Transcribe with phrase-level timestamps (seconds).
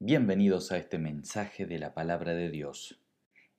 [0.00, 3.00] Bienvenidos a este mensaje de la palabra de Dios.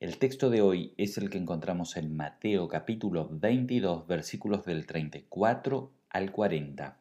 [0.01, 5.93] El texto de hoy es el que encontramos en Mateo capítulo 22 versículos del 34
[6.09, 6.99] al 40.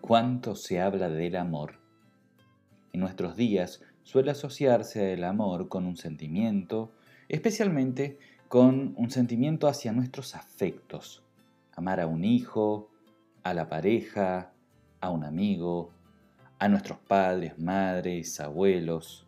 [0.00, 1.78] ¿Cuánto se habla del amor?
[2.92, 6.92] En nuestros días suele asociarse el amor con un sentimiento,
[7.28, 8.18] especialmente
[8.48, 11.22] con un sentimiento hacia nuestros afectos.
[11.76, 12.89] Amar a un hijo,
[13.50, 14.52] a la pareja,
[15.00, 15.90] a un amigo,
[16.60, 19.26] a nuestros padres, madres, abuelos.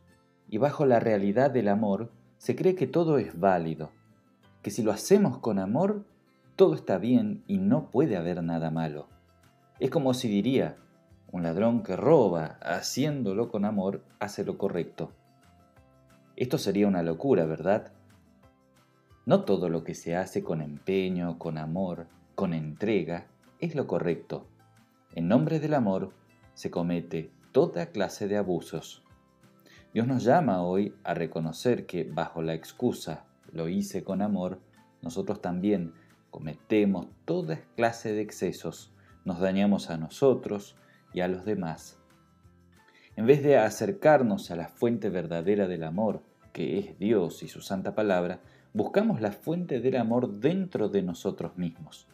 [0.48, 3.90] Y bajo la realidad del amor se cree que todo es válido,
[4.62, 6.04] que si lo hacemos con amor,
[6.54, 9.08] todo está bien y no puede haber nada malo.
[9.80, 10.76] Es como si diría,
[11.32, 15.10] un ladrón que roba, haciéndolo con amor, hace lo correcto.
[16.36, 17.90] Esto sería una locura, ¿verdad?
[19.26, 23.26] No todo lo que se hace con empeño, con amor, con entrega,
[23.62, 24.48] es lo correcto.
[25.14, 26.12] En nombre del amor
[26.52, 29.04] se comete toda clase de abusos.
[29.94, 34.60] Dios nos llama hoy a reconocer que bajo la excusa lo hice con amor,
[35.00, 35.94] nosotros también
[36.30, 38.92] cometemos toda clase de excesos,
[39.24, 40.74] nos dañamos a nosotros
[41.12, 42.00] y a los demás.
[43.14, 47.60] En vez de acercarnos a la fuente verdadera del amor, que es Dios y su
[47.60, 48.40] santa palabra,
[48.72, 52.08] buscamos la fuente del amor dentro de nosotros mismos.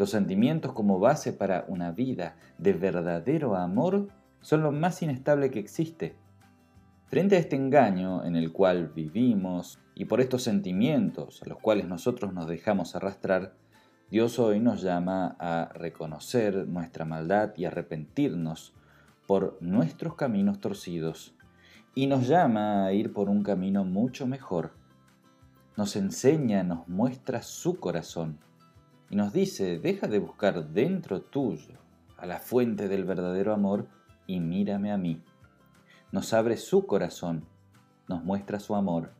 [0.00, 4.08] Los sentimientos como base para una vida de verdadero amor
[4.40, 6.16] son lo más inestable que existe.
[7.08, 11.86] Frente a este engaño en el cual vivimos y por estos sentimientos a los cuales
[11.86, 13.52] nosotros nos dejamos arrastrar,
[14.10, 18.72] Dios hoy nos llama a reconocer nuestra maldad y arrepentirnos
[19.26, 21.34] por nuestros caminos torcidos
[21.94, 24.72] y nos llama a ir por un camino mucho mejor.
[25.76, 28.38] Nos enseña, nos muestra su corazón
[29.10, 31.74] y nos dice, deja de buscar dentro tuyo
[32.16, 33.88] a la fuente del verdadero amor
[34.26, 35.20] y mírame a mí.
[36.12, 37.44] Nos abre su corazón,
[38.08, 39.10] nos muestra su amor.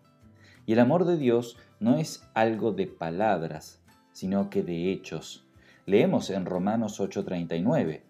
[0.65, 3.81] Y el amor de Dios no es algo de palabras,
[4.13, 5.45] sino que de hechos.
[5.87, 8.03] Leemos en Romanos 8:39,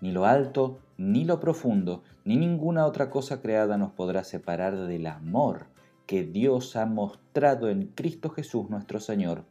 [0.00, 5.06] ni lo alto, ni lo profundo, ni ninguna otra cosa creada nos podrá separar del
[5.06, 5.66] amor
[6.06, 9.44] que Dios ha mostrado en Cristo Jesús nuestro Señor.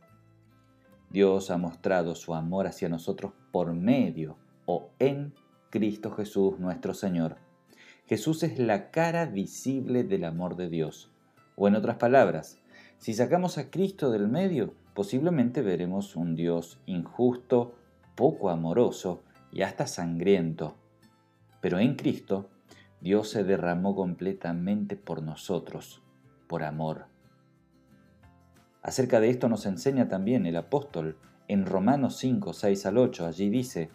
[1.12, 5.34] Dios ha mostrado su amor hacia nosotros por medio o en
[5.70, 7.36] Cristo Jesús nuestro Señor.
[8.06, 11.12] Jesús es la cara visible del amor de Dios.
[11.58, 12.60] O en otras palabras,
[12.98, 17.76] si sacamos a Cristo del medio, posiblemente veremos un Dios injusto,
[18.16, 20.76] poco amoroso y hasta sangriento.
[21.60, 22.50] Pero en Cristo,
[23.02, 26.02] Dios se derramó completamente por nosotros,
[26.48, 27.11] por amor.
[28.82, 33.28] Acerca de esto nos enseña también el apóstol en Romanos 5, 6 al 8.
[33.28, 33.92] Allí dice,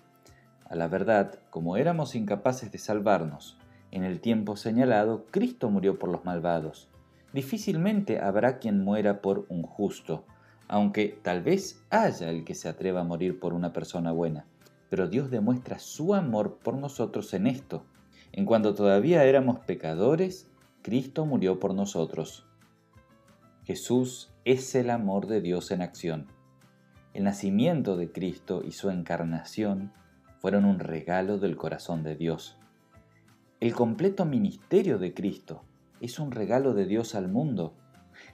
[0.68, 3.58] a la verdad, como éramos incapaces de salvarnos,
[3.90, 6.88] en el tiempo señalado, Cristo murió por los malvados.
[7.32, 10.24] Difícilmente habrá quien muera por un justo,
[10.68, 14.46] aunque tal vez haya el que se atreva a morir por una persona buena.
[14.88, 17.84] Pero Dios demuestra su amor por nosotros en esto.
[18.32, 20.48] En cuanto todavía éramos pecadores,
[20.82, 22.45] Cristo murió por nosotros.
[23.66, 26.28] Jesús es el amor de Dios en acción.
[27.14, 29.92] El nacimiento de Cristo y su encarnación
[30.38, 32.56] fueron un regalo del corazón de Dios.
[33.58, 35.64] El completo ministerio de Cristo
[36.00, 37.74] es un regalo de Dios al mundo.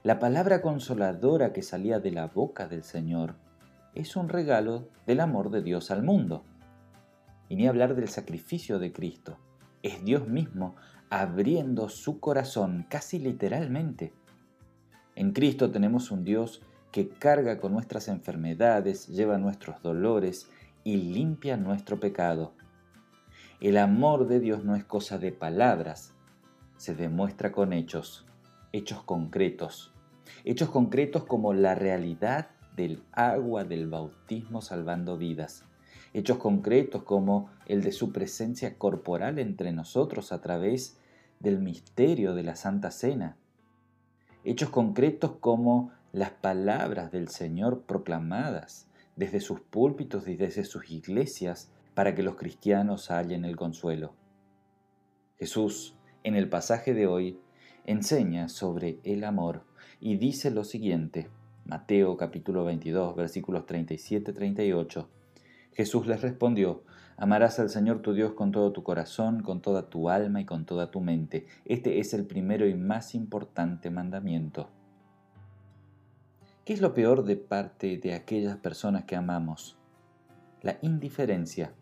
[0.02, 3.36] La palabra consoladora que salía de la boca del Señor
[3.94, 6.44] es un regalo del amor de Dios al mundo.
[7.48, 9.38] Y ni hablar del sacrificio de Cristo.
[9.82, 10.76] Es Dios mismo
[11.08, 14.12] abriendo su corazón casi literalmente
[15.14, 20.48] en Cristo tenemos un Dios que carga con nuestras enfermedades, lleva nuestros dolores
[20.84, 22.52] y limpia nuestro pecado.
[23.60, 26.14] El amor de Dios no es cosa de palabras,
[26.76, 28.26] se demuestra con hechos,
[28.72, 29.92] hechos concretos.
[30.44, 35.64] Hechos concretos como la realidad del agua del bautismo salvando vidas.
[36.14, 40.98] Hechos concretos como el de su presencia corporal entre nosotros a través
[41.38, 43.36] del misterio de la Santa Cena
[44.44, 51.70] hechos concretos como las palabras del Señor proclamadas desde sus púlpitos y desde sus iglesias
[51.94, 54.14] para que los cristianos hallen el consuelo.
[55.38, 55.94] Jesús,
[56.24, 57.38] en el pasaje de hoy,
[57.84, 59.64] enseña sobre el amor
[60.00, 61.28] y dice lo siguiente,
[61.64, 65.06] Mateo capítulo 22 versículos 37-38.
[65.74, 66.84] Jesús les respondió,
[67.16, 70.64] Amarás al Señor tu Dios con todo tu corazón, con toda tu alma y con
[70.64, 71.46] toda tu mente.
[71.64, 74.70] Este es el primero y más importante mandamiento.
[76.64, 79.78] ¿Qué es lo peor de parte de aquellas personas que amamos?
[80.62, 81.72] La indiferencia,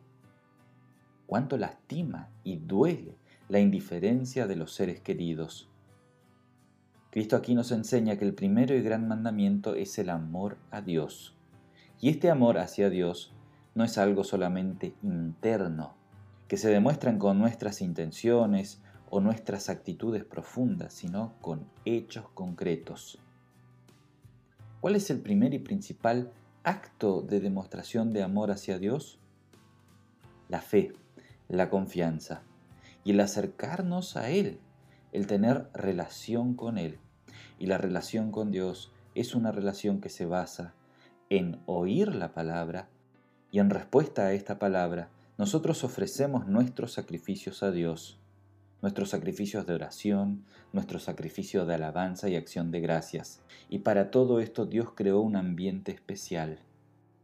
[1.27, 3.17] cuánto lastima y duele
[3.49, 5.71] la indiferencia de los seres queridos.
[7.11, 11.37] Cristo aquí nos enseña que el primero y gran mandamiento es el amor a Dios.
[12.01, 13.35] Y este amor hacia Dios
[13.75, 15.95] no es algo solamente interno,
[16.49, 23.19] que se demuestran con nuestras intenciones o nuestras actitudes profundas, sino con hechos concretos.
[24.81, 26.33] ¿Cuál es el primer y principal
[26.65, 29.19] acto de demostración de amor hacia Dios?
[30.49, 30.93] La fe,
[31.49, 32.43] la confianza
[33.05, 34.61] y el acercarnos a Él,
[35.13, 36.99] el tener relación con Él.
[37.59, 40.75] Y la relación con Dios es una relación que se basa
[41.29, 42.89] en oír la palabra
[43.51, 45.09] y en respuesta a esta palabra
[45.39, 48.19] nosotros ofrecemos nuestros sacrificios a Dios,
[48.83, 53.43] nuestros sacrificios de oración, nuestro sacrificio de alabanza y acción de gracias.
[53.69, 56.59] Y para todo esto Dios creó un ambiente especial,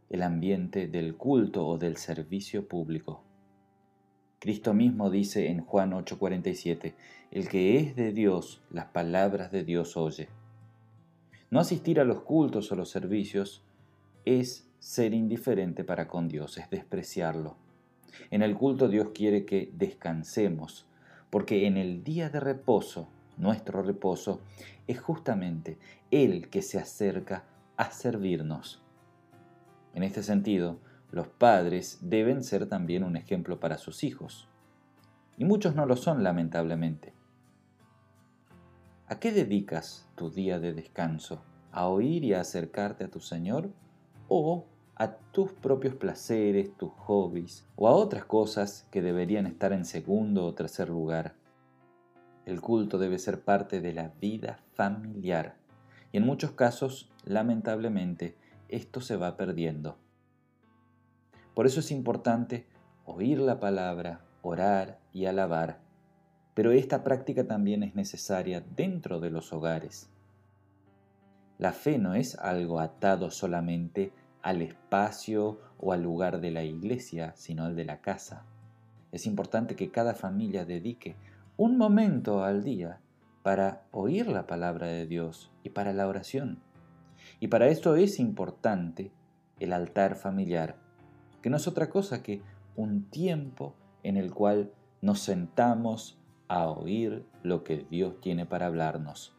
[0.09, 3.23] el ambiente del culto o del servicio público.
[4.39, 6.95] Cristo mismo dice en Juan 8:47,
[7.31, 10.29] el que es de Dios, las palabras de Dios oye.
[11.49, 13.63] No asistir a los cultos o los servicios
[14.25, 17.55] es ser indiferente para con Dios, es despreciarlo.
[18.31, 20.85] En el culto Dios quiere que descansemos,
[21.29, 24.41] porque en el día de reposo, nuestro reposo,
[24.87, 25.77] es justamente
[26.11, 27.43] Él que se acerca
[27.75, 28.81] a servirnos.
[29.93, 30.79] En este sentido,
[31.11, 34.47] los padres deben ser también un ejemplo para sus hijos.
[35.37, 37.13] Y muchos no lo son, lamentablemente.
[39.07, 41.41] ¿A qué dedicas tu día de descanso?
[41.71, 43.69] ¿A oír y a acercarte a tu Señor?
[44.29, 44.65] ¿O
[44.95, 50.45] a tus propios placeres, tus hobbies o a otras cosas que deberían estar en segundo
[50.45, 51.35] o tercer lugar?
[52.45, 55.55] El culto debe ser parte de la vida familiar
[56.11, 58.35] y en muchos casos, lamentablemente,
[58.69, 59.97] esto se va perdiendo.
[61.53, 62.67] Por eso es importante
[63.05, 65.79] oír la palabra, orar y alabar.
[66.53, 70.09] Pero esta práctica también es necesaria dentro de los hogares.
[71.57, 77.33] La fe no es algo atado solamente al espacio o al lugar de la iglesia,
[77.35, 78.45] sino al de la casa.
[79.11, 81.15] Es importante que cada familia dedique
[81.55, 82.99] un momento al día
[83.41, 86.59] para oír la palabra de Dios y para la oración.
[87.39, 89.11] Y para esto es importante
[89.59, 90.75] el altar familiar
[91.41, 92.41] que no es otra cosa que
[92.75, 99.36] un tiempo en el cual nos sentamos a oír lo que Dios tiene para hablarnos.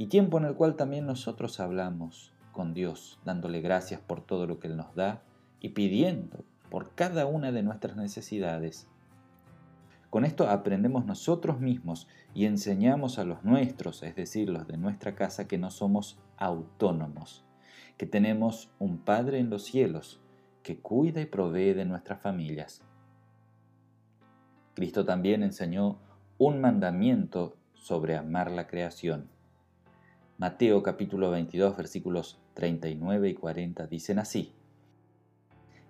[0.00, 4.58] Y tiempo en el cual también nosotros hablamos con Dios, dándole gracias por todo lo
[4.58, 5.22] que Él nos da
[5.60, 8.88] y pidiendo por cada una de nuestras necesidades.
[10.08, 15.14] Con esto aprendemos nosotros mismos y enseñamos a los nuestros, es decir, los de nuestra
[15.14, 17.44] casa, que no somos autónomos,
[17.98, 20.18] que tenemos un Padre en los cielos
[20.62, 22.80] que cuida y provee de nuestras familias.
[24.72, 25.98] Cristo también enseñó
[26.38, 29.28] un mandamiento sobre amar la creación.
[30.40, 34.54] Mateo capítulo 22 versículos 39 y 40 dicen así.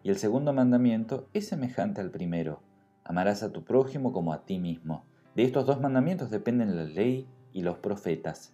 [0.02, 2.60] Y el segundo mandamiento es semejante al primero.
[3.04, 5.04] Amarás a tu prójimo como a ti mismo.
[5.36, 8.52] De estos dos mandamientos dependen la ley y los profetas.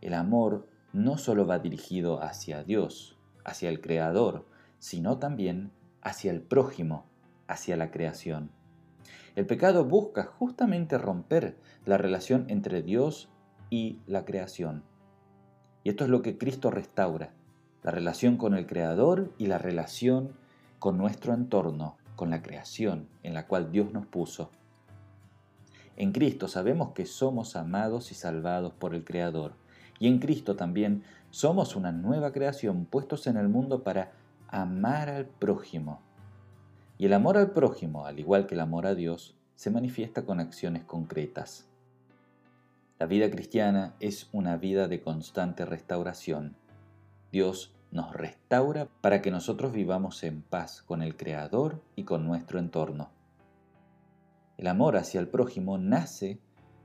[0.00, 4.46] El amor no solo va dirigido hacia Dios, hacia el Creador,
[4.78, 7.04] sino también hacia el prójimo,
[7.48, 8.50] hacia la creación.
[9.36, 13.28] El pecado busca justamente romper la relación entre Dios
[13.70, 14.82] y la creación.
[15.84, 17.30] Y esto es lo que Cristo restaura,
[17.82, 20.32] la relación con el Creador y la relación
[20.78, 24.50] con nuestro entorno, con la creación en la cual Dios nos puso.
[25.96, 29.54] En Cristo sabemos que somos amados y salvados por el Creador.
[29.98, 34.12] Y en Cristo también somos una nueva creación puestos en el mundo para
[34.48, 36.00] amar al prójimo.
[36.98, 40.38] Y el amor al prójimo, al igual que el amor a Dios, se manifiesta con
[40.38, 41.66] acciones concretas.
[42.98, 46.56] La vida cristiana es una vida de constante restauración.
[47.30, 52.58] Dios nos restaura para que nosotros vivamos en paz con el Creador y con nuestro
[52.58, 53.10] entorno.
[54.56, 56.40] El amor hacia el prójimo nace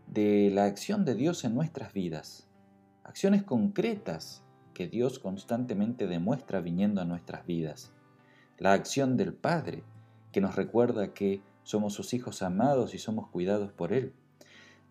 [0.05, 2.47] de la acción de Dios en nuestras vidas,
[3.03, 4.43] acciones concretas
[4.75, 7.91] que Dios constantemente demuestra viniendo a nuestras vidas.
[8.59, 9.83] La acción del Padre,
[10.31, 14.13] que nos recuerda que somos sus hijos amados y somos cuidados por Él.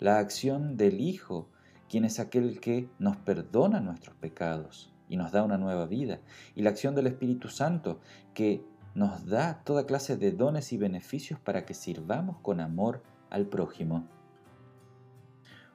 [0.03, 1.49] La acción del Hijo,
[1.89, 6.19] quien es aquel que nos perdona nuestros pecados y nos da una nueva vida.
[6.57, 8.01] Y la acción del Espíritu Santo,
[8.35, 8.65] que
[8.97, 14.09] nos da toda clase de dones y beneficios para que sirvamos con amor al prójimo.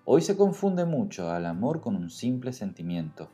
[0.03, 3.29] Hoy se confunde mucho al amor con un simple sentimiento.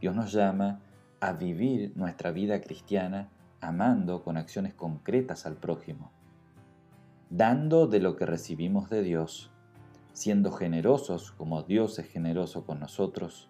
[0.00, 0.80] Dios nos llama
[1.20, 3.30] a vivir nuestra vida cristiana
[3.60, 6.10] amando con acciones concretas al prójimo.
[7.30, 9.52] dando de lo que recibimos de Dios,
[10.18, 13.48] siendo generosos como Dios es generoso con nosotros,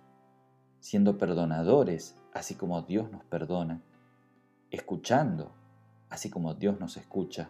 [0.80, 3.80] siendo perdonadores así como Dios nos perdona,
[4.70, 5.50] escuchando
[6.10, 7.48] así como Dios nos escucha,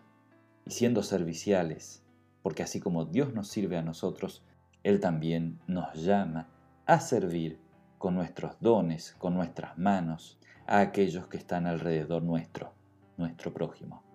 [0.64, 2.04] y siendo serviciales,
[2.44, 4.44] porque así como Dios nos sirve a nosotros,
[4.84, 6.46] Él también nos llama
[6.86, 7.58] a servir
[7.98, 12.72] con nuestros dones, con nuestras manos, a aquellos que están alrededor nuestro,
[13.16, 14.07] nuestro prójimo.